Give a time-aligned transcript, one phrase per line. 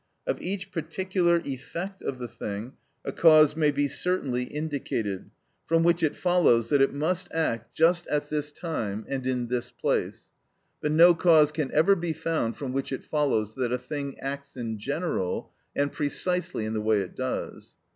[0.25, 2.73] Of each particular effect of the thing
[3.05, 5.29] a cause may be certainly indicated,
[5.67, 9.69] from which it follows that it must act just at this time and in this
[9.69, 10.31] place;
[10.81, 14.57] but no cause can ever be found from which it follows that a thing acts
[14.57, 17.75] in general, and precisely in the way it does.